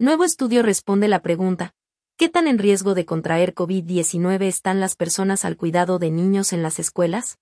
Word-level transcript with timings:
Nuevo 0.00 0.22
estudio 0.22 0.62
responde 0.62 1.08
la 1.08 1.22
pregunta, 1.22 1.74
¿qué 2.16 2.28
tan 2.28 2.46
en 2.46 2.60
riesgo 2.60 2.94
de 2.94 3.04
contraer 3.04 3.52
COVID-19 3.52 4.42
están 4.42 4.78
las 4.78 4.94
personas 4.94 5.44
al 5.44 5.56
cuidado 5.56 5.98
de 5.98 6.12
niños 6.12 6.52
en 6.52 6.62
las 6.62 6.78
escuelas? 6.78 7.40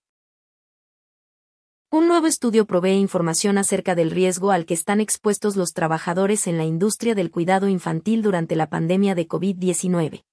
Un 1.90 2.08
nuevo 2.08 2.26
estudio 2.26 2.66
provee 2.66 2.94
información 2.94 3.58
acerca 3.58 3.94
del 3.94 4.10
riesgo 4.10 4.52
al 4.52 4.64
que 4.64 4.72
están 4.72 5.02
expuestos 5.02 5.56
los 5.56 5.74
trabajadores 5.74 6.46
en 6.46 6.56
la 6.56 6.64
industria 6.64 7.14
del 7.14 7.30
cuidado 7.30 7.68
infantil 7.68 8.22
durante 8.22 8.56
la 8.56 8.70
pandemia 8.70 9.14
de 9.14 9.28
COVID-19. 9.28 10.24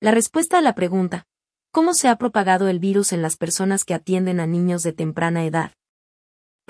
La 0.00 0.12
respuesta 0.12 0.56
a 0.56 0.62
la 0.62 0.74
pregunta, 0.74 1.26
¿cómo 1.72 1.92
se 1.92 2.08
ha 2.08 2.16
propagado 2.16 2.68
el 2.68 2.78
virus 2.78 3.12
en 3.12 3.20
las 3.20 3.36
personas 3.36 3.84
que 3.84 3.92
atienden 3.92 4.40
a 4.40 4.46
niños 4.46 4.82
de 4.82 4.94
temprana 4.94 5.44
edad? 5.44 5.72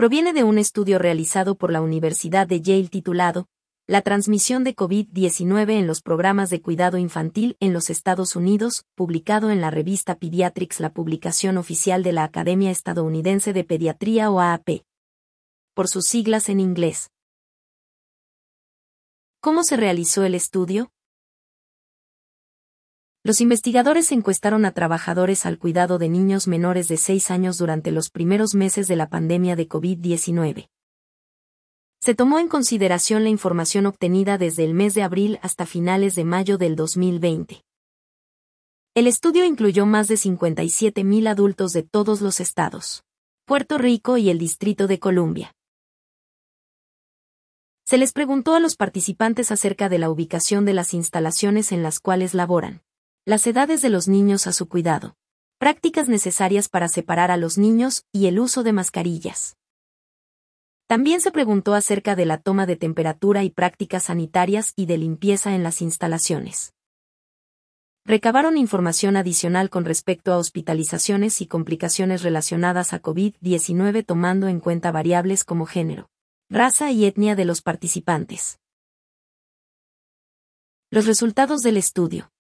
Proviene 0.01 0.33
de 0.33 0.45
un 0.45 0.57
estudio 0.57 0.99
realizado 0.99 1.57
por 1.57 1.71
la 1.71 1.83
Universidad 1.83 2.47
de 2.47 2.63
Yale 2.63 2.89
titulado 2.89 3.49
la 3.87 4.01
transmisión 4.01 4.65
de 4.65 4.75
COVID-19 4.75 5.73
en 5.73 5.87
los 5.87 6.01
programas 6.01 6.49
de 6.49 6.63
cuidado 6.63 6.97
infantil 6.97 7.59
en 7.61 7.75
los 7.75 7.91
Estados 7.91 8.35
Unidos, 8.35 8.87
publicado 8.95 9.51
en 9.51 9.61
la 9.61 9.71
revista 9.71 10.15
Pediatrics, 10.15 10.81
la 10.81 10.95
publicación 10.95 11.59
oficial 11.59 12.03
de 12.03 12.13
la 12.13 12.25
Academia 12.25 12.71
Estadounidense 12.71 13.53
de 13.53 13.63
Pediatría 13.63 14.31
o 14.31 14.41
AAP. 14.41 14.87
Por 15.75 15.87
sus 15.87 16.07
siglas 16.07 16.49
en 16.49 16.61
inglés. 16.61 17.11
¿Cómo 19.43 19.65
se 19.65 19.77
realizó 19.77 20.25
el 20.25 20.35
estudio? 20.35 20.91
Los 23.23 23.41
investigadores 23.41 24.13
encuestaron 24.13 24.65
a 24.65 24.73
trabajadores 24.73 25.47
al 25.47 25.59
cuidado 25.59 25.99
de 25.99 26.09
niños 26.09 26.49
menores 26.49 26.89
de 26.89 26.97
6 26.97 27.31
años 27.31 27.59
durante 27.59 27.91
los 27.91 28.11
primeros 28.11 28.55
meses 28.55 28.89
de 28.89 28.97
la 28.97 29.09
pandemia 29.09 29.57
de 29.57 29.69
COVID-19 29.69 30.69
se 32.01 32.15
tomó 32.15 32.39
en 32.39 32.49
consideración 32.49 33.25
la 33.25 33.29
información 33.29 33.85
obtenida 33.85 34.39
desde 34.39 34.65
el 34.65 34.73
mes 34.73 34.95
de 34.95 35.03
abril 35.03 35.39
hasta 35.43 35.67
finales 35.67 36.15
de 36.15 36.25
mayo 36.25 36.57
del 36.57 36.75
2020. 36.75 37.63
El 38.95 39.07
estudio 39.07 39.45
incluyó 39.45 39.85
más 39.85 40.09
de 40.09 40.15
57.000 40.15 41.29
adultos 41.29 41.73
de 41.73 41.83
todos 41.83 42.23
los 42.23 42.41
estados, 42.41 43.05
Puerto 43.45 43.77
Rico 43.77 44.17
y 44.17 44.31
el 44.31 44.39
Distrito 44.39 44.87
de 44.87 44.99
Columbia. 44.99 45.55
Se 47.85 47.99
les 47.99 48.13
preguntó 48.13 48.55
a 48.55 48.61
los 48.61 48.77
participantes 48.77 49.53
acerca 49.53 49.89
de 49.89 49.99
la 49.99 50.11
ubicación 50.11 50.65
de 50.65 50.75
las 50.75 50.95
instalaciones 50.95 51.71
en 51.71 51.83
las 51.83 52.01
cuales 52.01 52.35
laboran, 52.35 52.83
las 53.27 53.47
edades 53.47 53.83
de 53.83 53.91
los 53.91 54.09
niños 54.09 54.47
a 54.47 54.53
su 54.53 54.69
cuidado, 54.69 55.17
prácticas 55.59 56.09
necesarias 56.09 56.69
para 56.69 56.89
separar 56.89 57.31
a 57.31 57.37
los 57.37 57.59
niños 57.59 58.07
y 58.13 58.27
el 58.27 58.39
uso 58.39 58.63
de 58.63 58.73
mascarillas. 58.73 59.57
También 60.87 61.21
se 61.21 61.31
preguntó 61.31 61.75
acerca 61.75 62.17
de 62.17 62.25
la 62.25 62.39
toma 62.39 62.67
de 62.67 62.77
temperatura 62.77 63.45
y 63.45 63.51
prácticas 63.51 64.05
sanitarias 64.05 64.73
y 64.75 64.87
de 64.87 64.99
limpieza 64.99 65.55
en 65.55 65.63
las 65.63 65.83
instalaciones. 65.83 66.73
Recabaron 68.07 68.57
información 68.57 69.17
adicional 69.17 69.69
con 69.69 69.85
respecto 69.85 70.33
a 70.33 70.39
hospitalizaciones 70.39 71.41
y 71.43 71.47
complicaciones 71.47 72.23
relacionadas 72.23 72.93
a 72.93 73.03
COVID-19 73.03 74.05
tomando 74.05 74.49
en 74.49 74.59
cuenta 74.59 74.91
variables 74.91 75.45
como 75.45 75.67
género, 75.67 76.09
raza 76.49 76.91
y 76.91 77.05
etnia 77.05 77.37
de 77.37 77.45
los 77.45 77.61
participantes. 77.61 78.59
Los 80.91 81.07
resultados 81.07 81.61
del 81.61 81.77
estudio. 81.77 82.33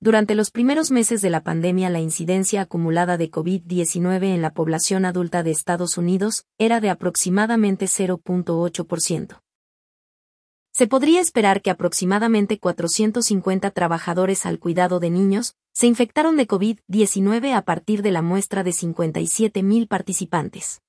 Durante 0.00 0.36
los 0.36 0.52
primeros 0.52 0.92
meses 0.92 1.22
de 1.22 1.30
la 1.30 1.42
pandemia 1.42 1.90
la 1.90 1.98
incidencia 1.98 2.60
acumulada 2.60 3.16
de 3.16 3.32
COVID-19 3.32 4.32
en 4.32 4.42
la 4.42 4.54
población 4.54 5.04
adulta 5.04 5.42
de 5.42 5.50
Estados 5.50 5.98
Unidos 5.98 6.46
era 6.56 6.80
de 6.80 6.88
aproximadamente 6.88 7.86
0.8%. 7.86 9.40
Se 10.70 10.86
podría 10.86 11.20
esperar 11.20 11.62
que 11.62 11.70
aproximadamente 11.70 12.60
450 12.60 13.72
trabajadores 13.72 14.46
al 14.46 14.60
cuidado 14.60 15.00
de 15.00 15.10
niños 15.10 15.56
se 15.72 15.88
infectaron 15.88 16.36
de 16.36 16.46
COVID-19 16.46 17.52
a 17.52 17.62
partir 17.62 18.02
de 18.02 18.12
la 18.12 18.22
muestra 18.22 18.62
de 18.62 18.70
57.000 18.70 19.88
participantes. 19.88 20.80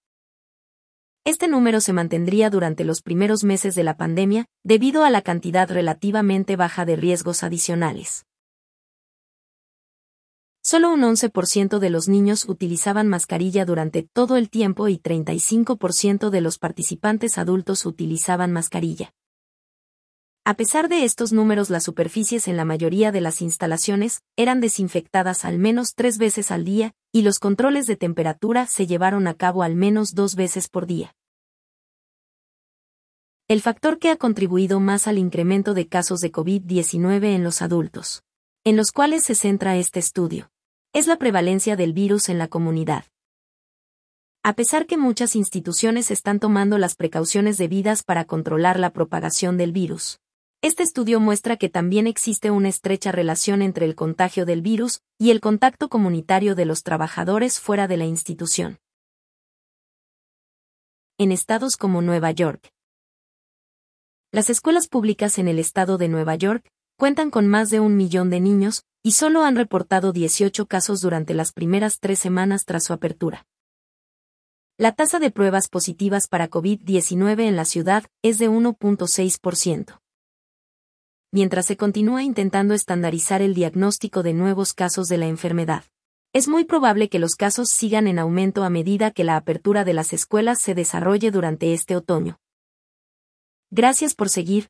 Este 1.25 1.47
número 1.47 1.81
se 1.81 1.93
mantendría 1.93 2.51
durante 2.51 2.83
los 2.83 3.01
primeros 3.01 3.43
meses 3.43 3.73
de 3.73 3.83
la 3.83 3.97
pandemia, 3.97 4.45
debido 4.63 5.03
a 5.03 5.09
la 5.09 5.23
cantidad 5.23 5.67
relativamente 5.67 6.55
baja 6.55 6.85
de 6.85 6.95
riesgos 6.95 7.41
adicionales. 7.41 8.27
Solo 10.61 10.93
un 10.93 11.01
11% 11.01 11.79
de 11.79 11.89
los 11.89 12.09
niños 12.09 12.47
utilizaban 12.47 13.07
mascarilla 13.07 13.65
durante 13.65 14.03
todo 14.03 14.35
el 14.35 14.49
tiempo 14.49 14.89
y 14.89 14.97
35% 14.97 16.29
de 16.29 16.41
los 16.41 16.59
participantes 16.59 17.37
adultos 17.37 17.85
utilizaban 17.85 18.51
mascarilla. 18.51 19.13
A 20.43 20.55
pesar 20.55 20.89
de 20.89 21.05
estos 21.05 21.31
números, 21.31 21.69
las 21.69 21.83
superficies 21.83 22.47
en 22.47 22.57
la 22.57 22.65
mayoría 22.65 23.11
de 23.11 23.21
las 23.21 23.41
instalaciones 23.41 24.21
eran 24.35 24.61
desinfectadas 24.61 25.45
al 25.45 25.59
menos 25.59 25.93
tres 25.95 26.17
veces 26.17 26.51
al 26.51 26.65
día, 26.65 26.93
y 27.11 27.21
los 27.21 27.39
controles 27.39 27.85
de 27.87 27.95
temperatura 27.95 28.65
se 28.65 28.87
llevaron 28.87 29.27
a 29.27 29.35
cabo 29.35 29.63
al 29.63 29.75
menos 29.75 30.15
dos 30.15 30.35
veces 30.35 30.67
por 30.67 30.87
día. 30.87 31.15
El 33.47 33.61
factor 33.61 33.97
que 33.97 34.09
ha 34.09 34.15
contribuido 34.15 34.79
más 34.79 35.07
al 35.07 35.17
incremento 35.17 35.73
de 35.73 35.87
casos 35.87 36.19
de 36.19 36.31
COVID-19 36.31 37.35
en 37.35 37.43
los 37.43 37.61
adultos, 37.61 38.23
en 38.65 38.75
los 38.75 38.91
cuales 38.91 39.23
se 39.23 39.35
centra 39.35 39.77
este 39.77 39.99
estudio, 39.99 40.51
es 40.93 41.07
la 41.07 41.17
prevalencia 41.17 41.75
del 41.75 41.93
virus 41.93 42.29
en 42.29 42.37
la 42.37 42.47
comunidad. 42.47 43.05
A 44.43 44.53
pesar 44.53 44.85
que 44.85 44.97
muchas 44.97 45.35
instituciones 45.35 46.11
están 46.11 46.39
tomando 46.39 46.77
las 46.77 46.95
precauciones 46.95 47.57
debidas 47.57 48.03
para 48.03 48.25
controlar 48.25 48.79
la 48.79 48.91
propagación 48.91 49.57
del 49.57 49.71
virus, 49.71 50.19
este 50.61 50.83
estudio 50.83 51.21
muestra 51.21 51.55
que 51.55 51.69
también 51.69 52.05
existe 52.05 52.51
una 52.51 52.67
estrecha 52.67 53.13
relación 53.13 53.61
entre 53.61 53.85
el 53.85 53.95
contagio 53.95 54.45
del 54.45 54.61
virus 54.61 55.01
y 55.17 55.31
el 55.31 55.39
contacto 55.39 55.87
comunitario 55.87 56.53
de 56.53 56.65
los 56.65 56.83
trabajadores 56.83 57.61
fuera 57.61 57.87
de 57.87 57.95
la 57.95 58.05
institución. 58.05 58.77
En 61.17 61.31
estados 61.31 61.77
como 61.77 62.01
Nueva 62.01 62.31
York. 62.31 62.73
Las 64.31 64.49
escuelas 64.49 64.89
públicas 64.89 65.37
en 65.37 65.47
el 65.47 65.59
estado 65.59 65.97
de 65.97 66.09
Nueva 66.09 66.35
York 66.35 66.69
cuentan 66.99 67.31
con 67.31 67.47
más 67.47 67.69
de 67.69 67.79
un 67.79 67.95
millón 67.95 68.29
de 68.29 68.41
niños, 68.41 68.83
y 69.01 69.13
solo 69.13 69.45
han 69.45 69.55
reportado 69.55 70.11
18 70.11 70.65
casos 70.65 70.99
durante 70.99 71.33
las 71.33 71.53
primeras 71.53 72.01
tres 72.01 72.19
semanas 72.19 72.65
tras 72.65 72.83
su 72.83 72.91
apertura. 72.91 73.47
La 74.77 74.91
tasa 74.91 75.17
de 75.17 75.31
pruebas 75.31 75.69
positivas 75.69 76.27
para 76.27 76.49
COVID-19 76.49 77.47
en 77.47 77.55
la 77.55 77.63
ciudad 77.63 78.03
es 78.21 78.37
de 78.37 78.49
1.6%. 78.49 80.01
Mientras 81.31 81.67
se 81.67 81.77
continúa 81.77 82.21
intentando 82.21 82.73
estandarizar 82.73 83.41
el 83.41 83.53
diagnóstico 83.53 84.21
de 84.21 84.33
nuevos 84.33 84.73
casos 84.73 85.07
de 85.07 85.19
la 85.19 85.27
enfermedad, 85.27 85.85
es 86.33 86.49
muy 86.49 86.65
probable 86.65 87.07
que 87.07 87.19
los 87.19 87.35
casos 87.35 87.69
sigan 87.69 88.07
en 88.07 88.19
aumento 88.19 88.65
a 88.65 88.69
medida 88.69 89.11
que 89.11 89.23
la 89.23 89.37
apertura 89.37 89.85
de 89.85 89.93
las 89.93 90.11
escuelas 90.11 90.59
se 90.59 90.75
desarrolle 90.75 91.31
durante 91.31 91.71
este 91.71 91.95
otoño. 91.95 92.41
Gracias 93.71 94.15
por 94.15 94.27
seguir, 94.27 94.69